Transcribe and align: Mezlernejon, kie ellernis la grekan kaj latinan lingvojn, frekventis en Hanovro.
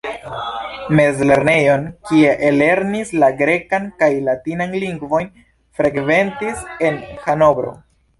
Mezlernejon, 0.99 1.83
kie 2.07 2.31
ellernis 2.47 3.11
la 3.23 3.29
grekan 3.41 3.85
kaj 3.99 4.09
latinan 4.29 4.73
lingvojn, 4.85 5.29
frekventis 5.81 6.65
en 6.89 6.99
Hanovro. 7.27 7.77